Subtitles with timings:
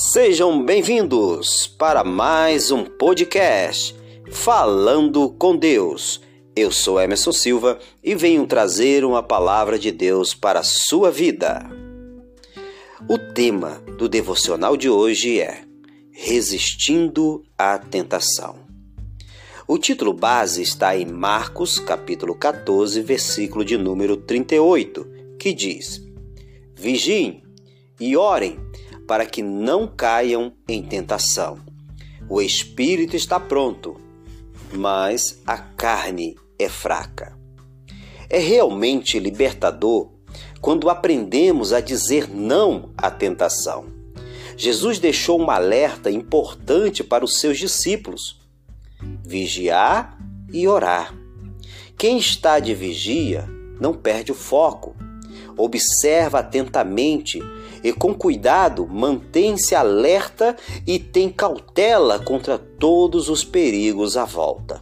[0.00, 3.96] Sejam bem-vindos para mais um podcast
[4.30, 6.20] Falando com Deus.
[6.54, 11.68] Eu sou Emerson Silva e venho trazer uma palavra de Deus para a sua vida.
[13.08, 15.64] O tema do devocional de hoje é
[16.12, 18.54] Resistindo à Tentação.
[19.66, 25.04] O título base está em Marcos, capítulo 14, versículo de número 38,
[25.40, 26.00] que diz:
[26.76, 27.42] Vigiem
[27.98, 28.67] e orem
[29.08, 31.58] para que não caiam em tentação.
[32.28, 33.98] O espírito está pronto,
[34.70, 37.34] mas a carne é fraca.
[38.28, 40.10] É realmente libertador
[40.60, 43.86] quando aprendemos a dizer não à tentação.
[44.58, 48.38] Jesus deixou um alerta importante para os seus discípulos:
[49.24, 50.18] vigiar
[50.52, 51.14] e orar.
[51.96, 53.48] Quem está de vigia
[53.80, 54.94] não perde o foco.
[55.56, 57.40] Observa atentamente
[57.82, 64.80] e com cuidado mantém-se alerta e tem cautela contra todos os perigos à volta.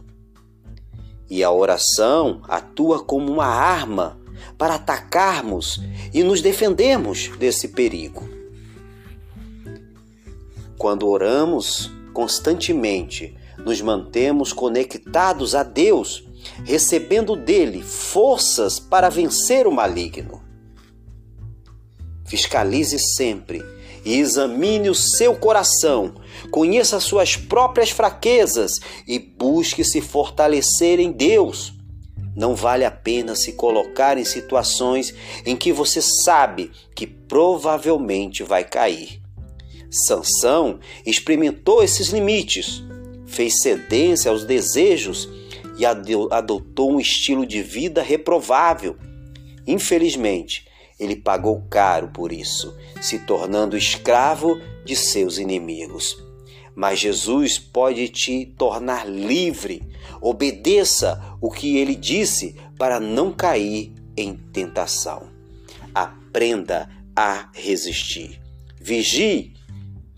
[1.29, 4.19] E a oração atua como uma arma
[4.57, 5.81] para atacarmos
[6.13, 8.27] e nos defendermos desse perigo.
[10.77, 16.23] Quando oramos constantemente, nos mantemos conectados a Deus,
[16.63, 20.46] recebendo dele forças para vencer o maligno.
[22.27, 23.63] Fiscalize sempre
[24.03, 26.15] e examine o seu coração,
[26.51, 31.73] conheça suas próprias fraquezas e busque se fortalecer em Deus.
[32.35, 35.13] Não vale a pena se colocar em situações
[35.45, 39.21] em que você sabe que provavelmente vai cair.
[39.89, 42.83] Sansão experimentou esses limites,
[43.25, 45.27] fez cedência aos desejos
[45.77, 48.95] e adotou um estilo de vida reprovável.
[49.65, 50.67] Infelizmente,
[50.99, 56.17] ele pagou caro por isso, se tornando escravo de seus inimigos.
[56.75, 59.81] Mas Jesus pode te tornar livre.
[60.21, 65.29] Obedeça o que ele disse para não cair em tentação.
[65.93, 68.39] Aprenda a resistir.
[68.79, 69.53] Vigie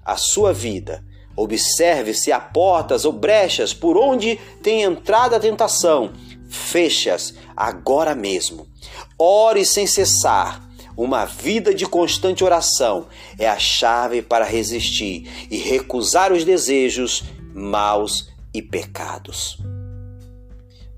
[0.04, 1.04] a sua vida.
[1.36, 6.12] Observe se há portas ou brechas por onde tem entrado a tentação.
[6.50, 8.68] Feche-as agora mesmo.
[9.18, 10.69] Ore sem cessar
[11.04, 17.24] uma vida de constante oração é a chave para resistir e recusar os desejos
[17.54, 19.58] maus e pecados.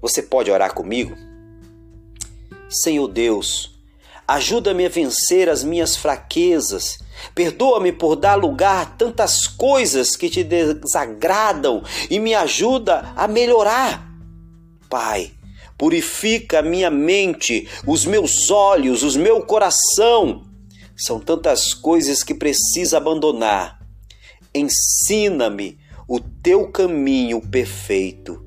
[0.01, 1.16] Você pode orar comigo?
[2.67, 3.79] Senhor Deus,
[4.28, 6.97] ajuda-me a vencer as minhas fraquezas.
[7.35, 14.09] Perdoa-me por dar lugar a tantas coisas que te desagradam e me ajuda a melhorar.
[14.90, 15.31] Pai,
[15.81, 20.44] purifica a minha mente, os meus olhos, o meu coração.
[20.96, 23.80] São tantas coisas que preciso abandonar.
[24.53, 28.46] Ensina-me o teu caminho perfeito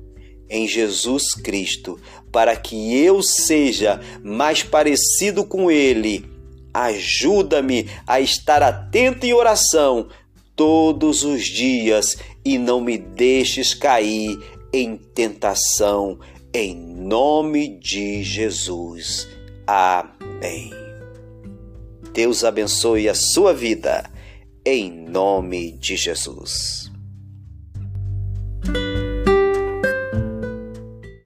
[0.49, 1.99] em Jesus Cristo,
[2.31, 6.25] para que eu seja mais parecido com Ele.
[6.73, 10.07] Ajuda-me a estar atento em oração
[10.55, 14.39] todos os dias e não me deixes cair
[14.71, 16.17] em tentação
[16.55, 19.27] em nome de Jesus.
[19.67, 20.71] Amém.
[22.11, 24.09] Deus abençoe a sua vida,
[24.65, 26.91] em nome de Jesus.